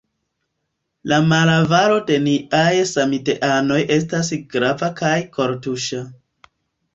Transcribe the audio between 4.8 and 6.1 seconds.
kaj kortuŝa.